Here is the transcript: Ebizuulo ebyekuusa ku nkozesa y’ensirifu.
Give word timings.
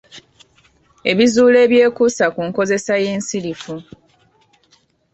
Ebizuulo 1.11 1.57
ebyekuusa 1.65 2.25
ku 2.35 2.41
nkozesa 2.47 2.93
y’ensirifu. 3.03 3.73